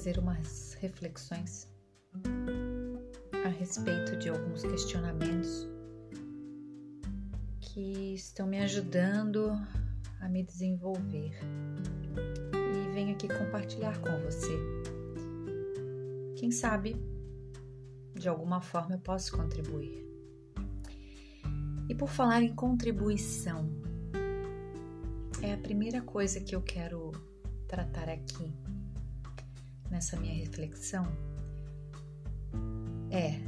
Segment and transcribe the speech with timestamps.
[0.00, 1.68] fazer umas reflexões
[3.44, 5.68] a respeito de alguns questionamentos
[7.60, 9.50] que estão me ajudando
[10.22, 11.38] a me desenvolver
[12.54, 14.56] e venho aqui compartilhar com você.
[16.38, 16.96] Quem sabe
[18.14, 20.02] de alguma forma eu posso contribuir.
[21.90, 23.68] E por falar em contribuição,
[25.42, 27.12] é a primeira coisa que eu quero
[27.68, 28.50] tratar aqui
[29.90, 31.06] nessa minha reflexão
[33.10, 33.40] é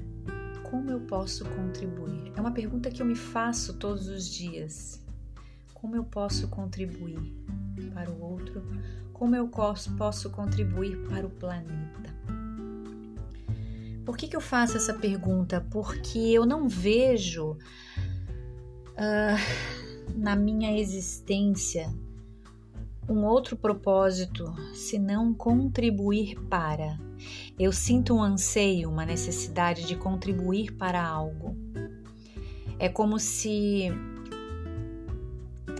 [0.64, 2.32] como eu posso contribuir?
[2.34, 5.04] É uma pergunta que eu me faço todos os dias.
[5.74, 7.20] Como eu posso contribuir
[7.92, 8.64] para o outro?
[9.12, 12.10] Como eu posso contribuir para o planeta?
[14.04, 15.60] Por que, que eu faço essa pergunta?
[15.70, 21.92] Porque eu não vejo uh, na minha existência
[23.08, 26.98] um outro propósito senão contribuir para.
[27.58, 31.56] Eu sinto um anseio, uma necessidade de contribuir para algo.
[32.78, 33.90] É como se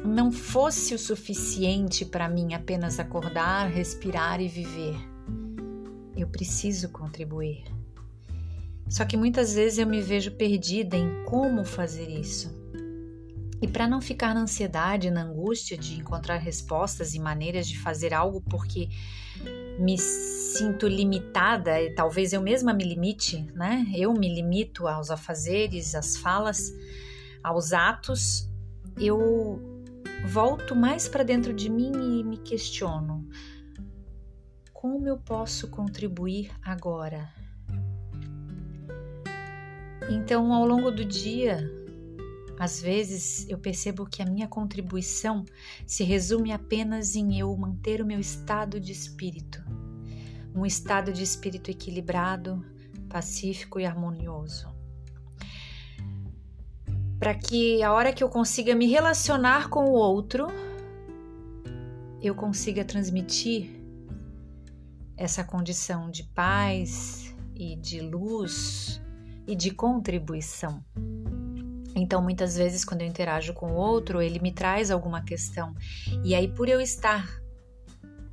[0.04, 4.96] não fosse o suficiente para mim apenas acordar, respirar e viver.
[6.16, 7.64] Eu preciso contribuir.
[8.88, 12.61] Só que muitas vezes eu me vejo perdida em como fazer isso.
[13.62, 18.12] E para não ficar na ansiedade, na angústia de encontrar respostas e maneiras de fazer
[18.12, 18.88] algo porque
[19.78, 23.86] me sinto limitada, e talvez eu mesma me limite, né?
[23.94, 26.72] Eu me limito aos afazeres, às falas,
[27.42, 28.50] aos atos.
[28.98, 29.62] Eu
[30.26, 33.28] volto mais para dentro de mim e me questiono:
[34.72, 37.32] como eu posso contribuir agora?
[40.10, 41.70] Então, ao longo do dia,
[42.62, 45.44] às vezes eu percebo que a minha contribuição
[45.84, 49.60] se resume apenas em eu manter o meu estado de espírito,
[50.54, 52.64] um estado de espírito equilibrado,
[53.08, 54.68] pacífico e harmonioso.
[57.18, 60.46] Para que a hora que eu consiga me relacionar com o outro,
[62.20, 63.72] eu consiga transmitir
[65.16, 69.02] essa condição de paz e de luz
[69.48, 70.80] e de contribuição.
[71.94, 75.74] Então, muitas vezes, quando eu interajo com o outro, ele me traz alguma questão.
[76.24, 77.28] E aí, por eu estar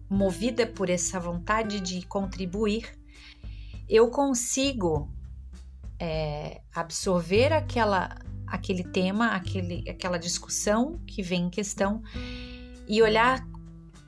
[0.09, 2.89] movida por essa vontade de contribuir,
[3.87, 5.09] eu consigo
[5.99, 8.15] é, absorver aquela,
[8.47, 12.01] aquele tema, aquele, aquela discussão que vem em questão
[12.87, 13.45] e olhar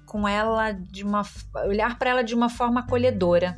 [0.05, 1.23] com ela de uma
[1.65, 3.57] olhar para ela de uma forma acolhedora,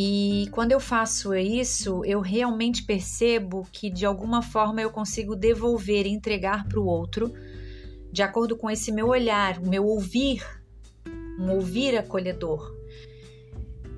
[0.00, 6.06] e quando eu faço isso, eu realmente percebo que de alguma forma eu consigo devolver
[6.06, 7.34] entregar para o outro,
[8.12, 10.40] de acordo com esse meu olhar, o meu ouvir,
[11.40, 12.72] um ouvir acolhedor.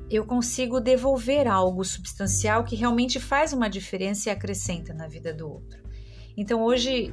[0.09, 5.51] Eu consigo devolver algo substancial que realmente faz uma diferença e acrescenta na vida do
[5.51, 5.83] outro.
[6.35, 7.13] Então hoje,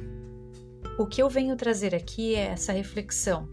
[0.98, 3.50] o que eu venho trazer aqui é essa reflexão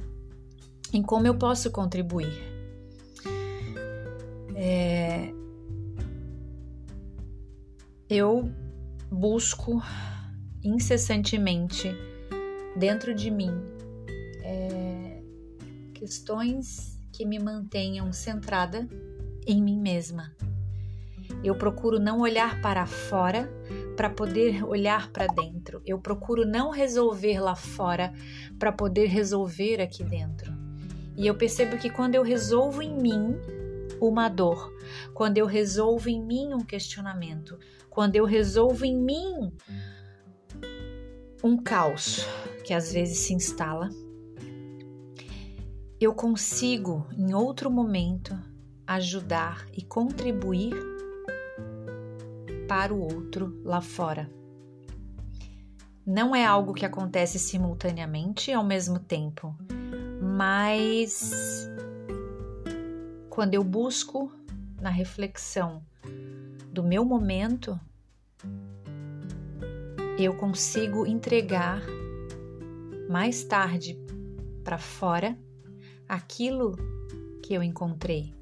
[0.93, 2.54] em como eu posso contribuir
[4.55, 5.33] é,
[8.09, 8.49] eu
[9.11, 9.81] busco
[10.63, 11.91] incessantemente
[12.75, 13.51] dentro de mim
[14.43, 15.21] é,
[15.93, 18.87] questões que me mantenham centrada
[19.45, 20.35] em mim mesma.
[21.43, 23.49] Eu procuro não olhar para fora
[23.95, 25.81] para poder olhar para dentro.
[25.85, 28.13] Eu procuro não resolver lá fora
[28.59, 30.53] para poder resolver aqui dentro.
[31.15, 33.35] E eu percebo que quando eu resolvo em mim,
[34.01, 34.73] uma dor,
[35.13, 37.57] quando eu resolvo em mim um questionamento,
[37.89, 39.51] quando eu resolvo em mim
[41.43, 42.25] um caos
[42.63, 43.89] que às vezes se instala,
[45.99, 48.37] eu consigo em outro momento
[48.85, 50.73] ajudar e contribuir
[52.67, 54.29] para o outro lá fora.
[56.05, 59.55] Não é algo que acontece simultaneamente ao mesmo tempo,
[60.21, 61.69] mas
[63.35, 64.31] quando eu busco
[64.79, 65.83] na reflexão
[66.71, 67.77] do meu momento,
[70.17, 71.81] eu consigo entregar
[73.09, 73.99] mais tarde
[74.63, 75.37] para fora
[76.07, 76.77] aquilo
[77.43, 78.33] que eu encontrei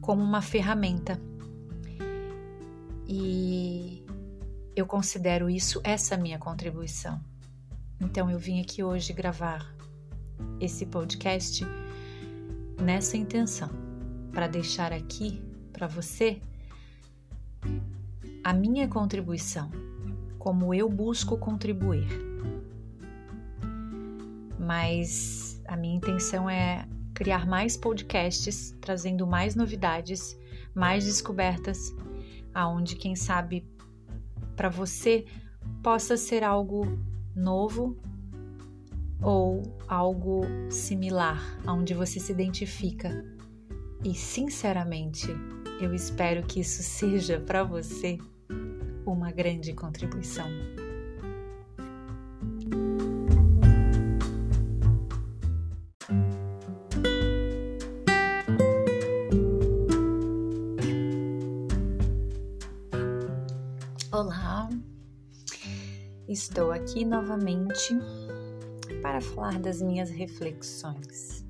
[0.00, 1.20] como uma ferramenta.
[3.06, 4.02] E
[4.74, 7.20] eu considero isso essa minha contribuição.
[8.00, 9.70] Então eu vim aqui hoje gravar
[10.58, 11.62] esse podcast
[12.80, 13.70] nessa intenção,
[14.32, 15.42] para deixar aqui
[15.72, 16.40] para você
[18.44, 19.70] a minha contribuição,
[20.38, 22.08] como eu busco contribuir.
[24.58, 30.38] Mas a minha intenção é criar mais podcasts, trazendo mais novidades,
[30.74, 31.94] mais descobertas,
[32.54, 33.66] aonde quem sabe
[34.54, 35.24] para você
[35.82, 36.86] possa ser algo
[37.34, 37.96] novo
[39.20, 43.24] ou algo similar, aonde você se identifica.
[44.04, 45.28] E sinceramente,
[45.80, 48.18] eu espero que isso seja para você
[49.04, 50.46] uma grande contribuição.
[64.12, 64.70] Olá,
[66.26, 67.94] estou aqui novamente
[69.16, 71.42] para falar das minhas reflexões.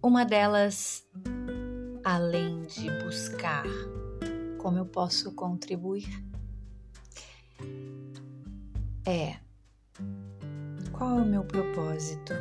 [0.00, 1.04] Uma delas,
[2.04, 3.64] além de buscar
[4.56, 6.06] como eu posso contribuir,
[9.04, 9.36] é
[10.92, 12.32] qual é o meu propósito?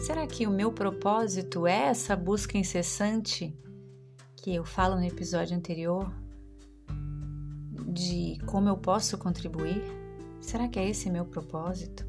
[0.00, 3.56] Será que o meu propósito é essa busca incessante
[4.38, 6.12] que eu falo no episódio anterior
[7.86, 10.03] de como eu posso contribuir?
[10.44, 12.06] Será que é esse meu propósito?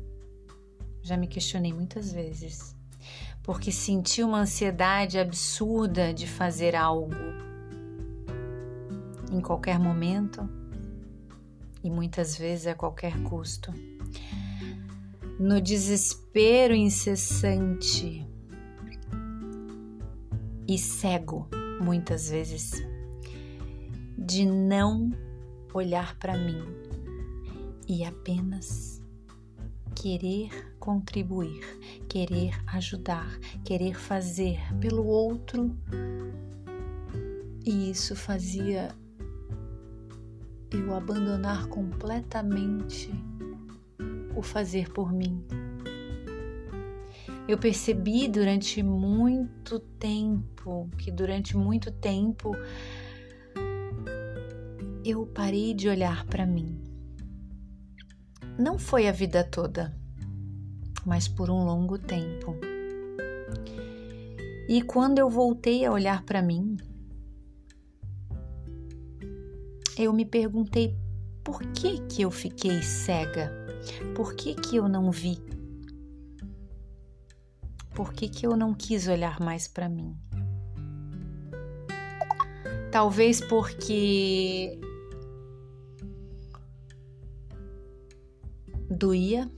[1.02, 2.76] Já me questionei muitas vezes,
[3.42, 7.16] porque senti uma ansiedade absurda de fazer algo
[9.32, 10.48] em qualquer momento
[11.82, 13.74] e muitas vezes a qualquer custo.
[15.40, 18.28] No desespero incessante
[20.68, 21.48] e cego,
[21.82, 22.86] muitas vezes,
[24.18, 25.10] de não
[25.74, 26.85] olhar para mim
[27.88, 29.02] e apenas
[29.96, 31.64] querer contribuir,
[32.10, 35.76] querer ajudar, querer fazer pelo outro.
[37.66, 38.90] E isso fazia
[40.72, 43.10] eu abandonar completamente
[44.36, 45.44] o fazer por mim.
[47.48, 52.52] Eu percebi durante muito tempo que durante muito tempo
[55.04, 56.85] eu parei de olhar para mim.
[58.58, 59.94] Não foi a vida toda,
[61.06, 62.56] mas por um longo tempo.
[64.70, 66.78] E quando eu voltei a olhar para mim,
[69.98, 70.98] eu me perguntei
[71.44, 73.52] por que que eu fiquei cega?
[74.16, 75.38] Por que que eu não vi?
[77.94, 80.16] Por que que eu não quis olhar mais para mim?
[82.90, 84.80] Talvez porque
[88.90, 89.50] doía,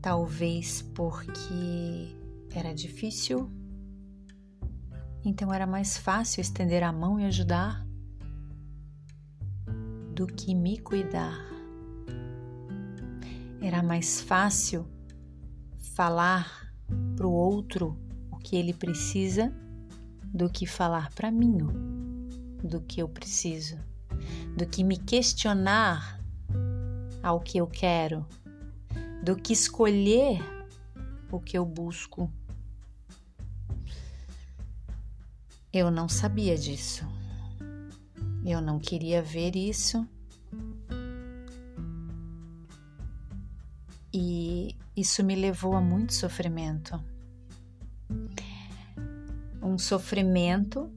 [0.00, 2.14] talvez porque
[2.54, 3.50] era difícil,
[5.24, 7.86] então era mais fácil estender a mão e ajudar
[10.14, 11.38] do que me cuidar.
[13.60, 14.86] Era mais fácil
[15.94, 16.72] falar
[17.16, 17.98] para o outro
[18.30, 19.52] o que ele precisa
[20.22, 21.58] do que falar para mim
[22.62, 23.78] do que eu preciso,
[24.56, 26.13] do que me questionar
[27.24, 28.26] ao que eu quero,
[29.22, 30.38] do que escolher
[31.32, 32.30] o que eu busco.
[35.72, 37.08] Eu não sabia disso.
[38.44, 40.06] Eu não queria ver isso.
[44.12, 47.02] E isso me levou a muito sofrimento.
[49.62, 50.92] Um sofrimento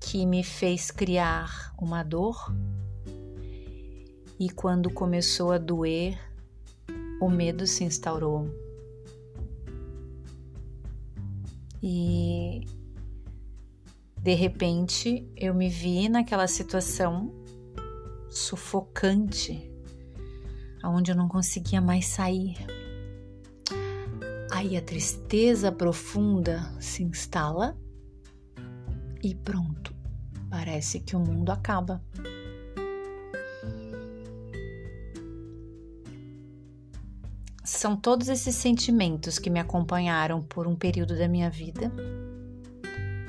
[0.00, 2.50] que me fez criar uma dor
[4.40, 6.18] e quando começou a doer,
[7.20, 8.48] o medo se instaurou.
[11.82, 12.66] E
[14.16, 17.30] de repente eu me vi naquela situação
[18.30, 19.70] sufocante,
[20.82, 22.56] onde eu não conseguia mais sair.
[24.50, 27.78] Aí a tristeza profunda se instala
[29.22, 29.94] e pronto,
[30.48, 32.02] parece que o mundo acaba.
[37.80, 41.90] São todos esses sentimentos que me acompanharam por um período da minha vida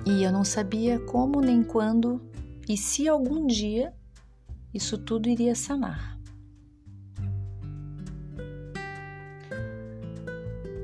[0.05, 2.21] e eu não sabia como nem quando
[2.67, 3.93] e se algum dia
[4.73, 6.19] isso tudo iria sanar.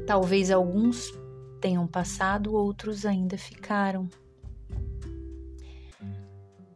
[0.05, 1.13] Talvez alguns
[1.59, 4.07] tenham passado, outros ainda ficaram.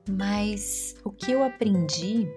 [0.10, 2.27] Mas o que eu aprendi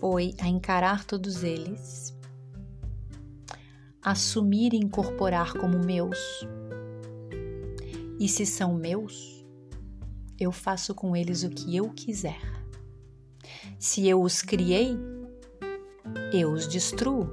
[0.00, 2.16] foi a encarar todos eles,
[4.02, 6.18] assumir e incorporar como meus.
[8.18, 9.44] E se são meus,
[10.38, 12.40] eu faço com eles o que eu quiser.
[13.78, 14.96] Se eu os criei,
[16.32, 17.28] eu os destruo.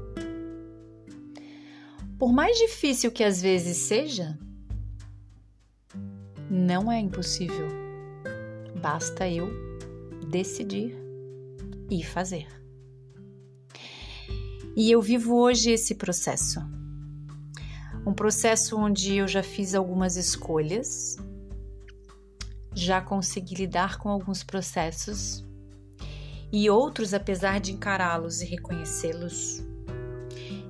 [2.17, 4.37] Por mais difícil que às vezes seja,
[6.49, 7.67] não é impossível.
[8.81, 9.49] Basta eu
[10.29, 11.04] decidir
[11.89, 12.47] e fazer.
[14.75, 16.59] E eu vivo hoje esse processo.
[18.05, 21.15] Um processo onde eu já fiz algumas escolhas,
[22.73, 25.45] já consegui lidar com alguns processos
[26.51, 29.65] e outros, apesar de encará-los e reconhecê-los,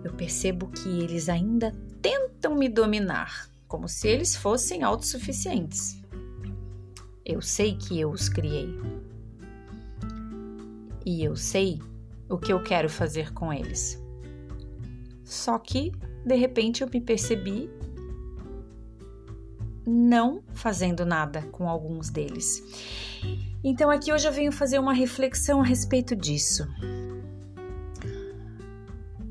[0.06, 6.00] eu percebo que eles ainda tentam me dominar, como se eles fossem autossuficientes.
[7.26, 8.70] Eu sei que eu os criei.
[11.06, 11.80] E eu sei
[12.28, 14.02] o que eu quero fazer com eles.
[15.24, 15.92] Só que,
[16.26, 17.70] de repente, eu me percebi
[19.86, 22.64] não fazendo nada com alguns deles.
[23.64, 26.68] Então, aqui hoje eu venho fazer uma reflexão a respeito disso.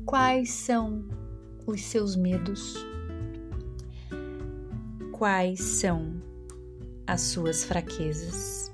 [0.05, 1.03] Quais são
[1.65, 2.75] os seus medos?
[5.11, 6.21] Quais são
[7.07, 8.71] as suas fraquezas?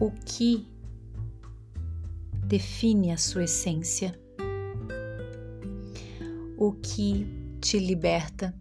[0.00, 0.66] O que
[2.48, 4.18] define a sua essência?
[6.56, 7.26] O que
[7.60, 8.52] te liberta?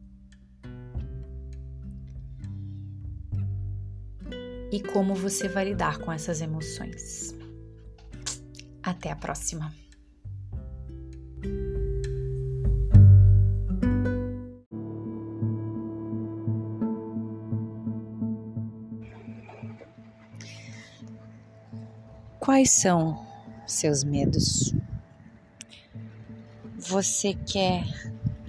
[4.71, 7.35] e como você vai lidar com essas emoções.
[8.83, 9.73] Até a próxima!
[22.39, 23.26] Quais são
[23.67, 24.73] seus medos?
[26.77, 27.83] Você quer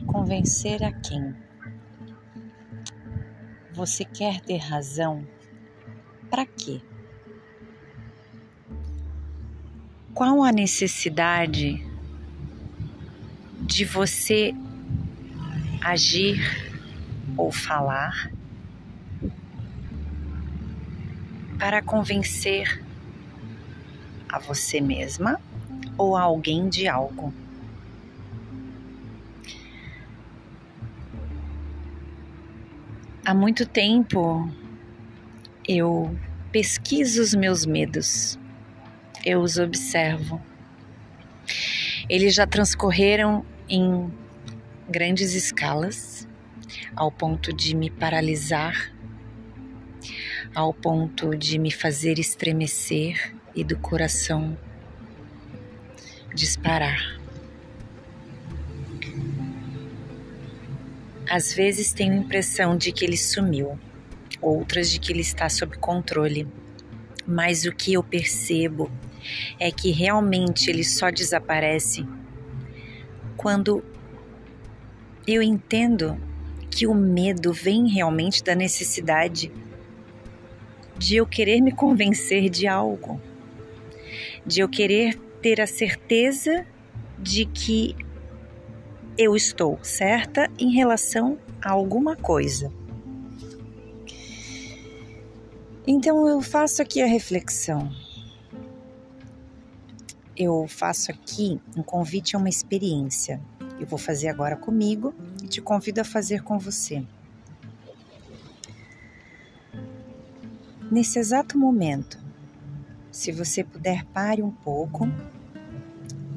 [0.07, 1.35] convencer a quem?
[3.75, 5.27] Você quer ter razão?
[6.31, 6.81] Para quê?
[10.15, 11.85] Qual a necessidade
[13.61, 14.55] de você
[15.81, 16.39] agir
[17.37, 18.31] ou falar
[21.59, 22.88] para convencer
[24.29, 25.41] a você mesma
[25.97, 27.33] ou a alguém de algo?
[33.25, 34.51] Há muito tempo
[35.69, 36.19] eu
[36.51, 38.39] pesquiso os meus medos,
[39.23, 40.41] eu os observo.
[42.09, 44.11] Eles já transcorreram em
[44.89, 46.27] grandes escalas,
[46.97, 48.91] ao ponto de me paralisar,
[50.55, 54.57] ao ponto de me fazer estremecer e do coração
[56.33, 57.19] disparar.
[61.29, 63.77] Às vezes tenho a impressão de que ele sumiu
[64.41, 66.47] outras de que ele está sob controle.
[67.27, 68.89] Mas o que eu percebo
[69.59, 72.07] é que realmente ele só desaparece
[73.37, 73.85] quando
[75.27, 76.17] eu entendo
[76.71, 79.51] que o medo vem realmente da necessidade
[80.99, 83.21] de eu querer me convencer de algo,
[84.47, 86.67] de eu querer ter a certeza
[87.19, 87.95] de que
[89.17, 92.73] eu estou certa em relação a alguma coisa.
[95.87, 97.91] Então eu faço aqui a reflexão.
[100.37, 103.41] Eu faço aqui um convite a uma experiência.
[103.81, 107.03] Eu vou fazer agora comigo e te convido a fazer com você.
[110.91, 112.19] Nesse exato momento,
[113.19, 115.09] se você puder, pare um pouco,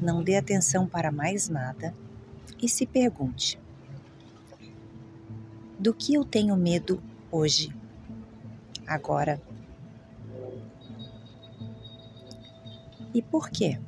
[0.01, 1.93] não dê atenção para mais nada
[2.61, 3.59] e se pergunte:
[5.77, 7.71] do que eu tenho medo hoje?
[8.91, 9.41] agora.
[13.13, 13.79] E por quê?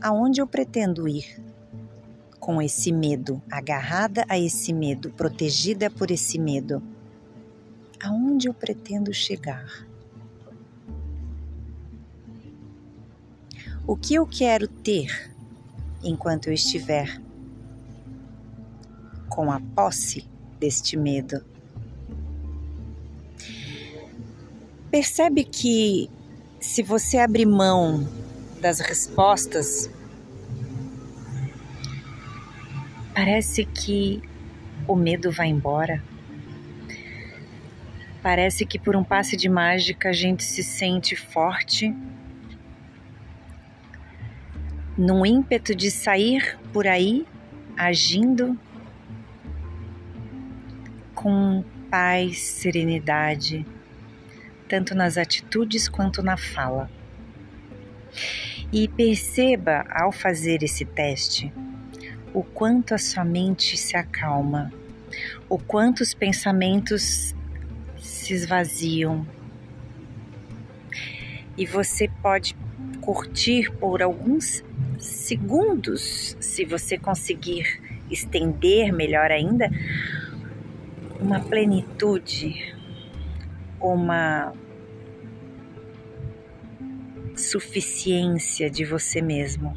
[0.00, 1.40] Aonde eu pretendo ir
[2.40, 6.82] com esse medo, agarrada a esse medo, protegida por esse medo?
[8.02, 9.86] Aonde eu pretendo chegar?
[13.92, 15.30] O que eu quero ter
[16.02, 17.20] enquanto eu estiver
[19.28, 20.26] com a posse
[20.58, 21.44] deste medo?
[24.90, 26.08] Percebe que
[26.58, 28.08] se você abrir mão
[28.62, 29.90] das respostas,
[33.14, 34.22] parece que
[34.88, 36.02] o medo vai embora.
[38.22, 41.94] Parece que por um passe de mágica a gente se sente forte,
[45.02, 47.26] num ímpeto de sair por aí
[47.76, 48.56] agindo
[51.12, 53.66] com paz, serenidade
[54.68, 56.88] tanto nas atitudes quanto na fala.
[58.72, 61.52] E perceba ao fazer esse teste
[62.32, 64.72] o quanto a sua mente se acalma,
[65.48, 67.34] o quanto os pensamentos
[67.98, 69.26] se esvaziam.
[71.56, 72.56] E você pode
[73.00, 74.64] curtir por alguns
[74.98, 77.80] segundos, se você conseguir
[78.10, 79.70] estender melhor ainda,
[81.20, 82.74] uma plenitude,
[83.80, 84.52] uma
[87.36, 89.74] suficiência de você mesmo.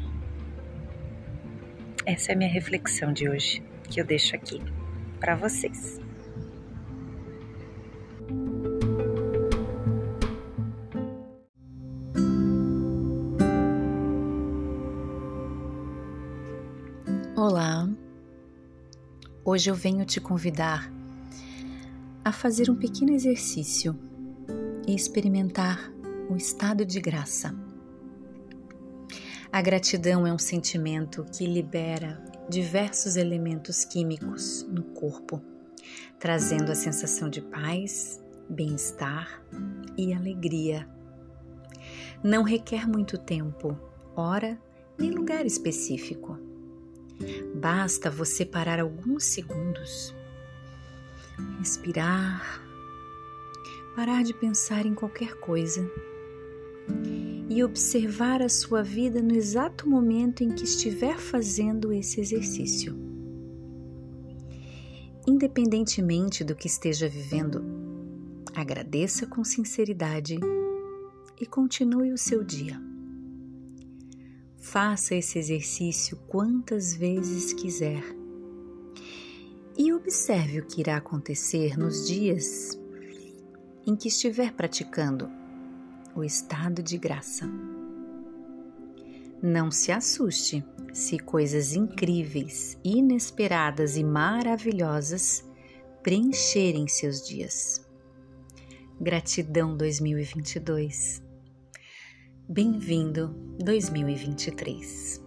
[2.04, 4.62] Essa é a minha reflexão de hoje, que eu deixo aqui
[5.18, 6.05] para vocês.
[17.48, 17.88] Olá,
[19.44, 20.92] hoje eu venho te convidar
[22.24, 23.96] a fazer um pequeno exercício
[24.84, 25.92] e experimentar
[26.28, 27.54] o estado de graça.
[29.52, 35.40] A gratidão é um sentimento que libera diversos elementos químicos no corpo,
[36.18, 39.40] trazendo a sensação de paz, bem-estar
[39.96, 40.88] e alegria.
[42.24, 43.78] Não requer muito tempo,
[44.16, 44.60] hora
[44.98, 46.45] nem lugar específico.
[47.54, 50.14] Basta você parar alguns segundos,
[51.58, 52.62] respirar,
[53.94, 55.90] parar de pensar em qualquer coisa
[57.48, 62.94] e observar a sua vida no exato momento em que estiver fazendo esse exercício.
[65.26, 67.64] Independentemente do que esteja vivendo,
[68.54, 70.38] agradeça com sinceridade
[71.40, 72.85] e continue o seu dia.
[74.66, 78.02] Faça esse exercício quantas vezes quiser
[79.78, 82.76] e observe o que irá acontecer nos dias
[83.86, 85.30] em que estiver praticando
[86.16, 87.48] o estado de graça.
[89.40, 95.44] Não se assuste se coisas incríveis, inesperadas e maravilhosas
[96.02, 97.86] preencherem seus dias.
[99.00, 101.25] Gratidão 2022.
[102.48, 105.25] Bem-vindo 2023.